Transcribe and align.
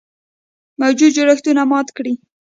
موجوده 0.81 1.13
جوړښتونه 1.15 1.61
مات 1.71 1.87
کړي. 1.97 2.13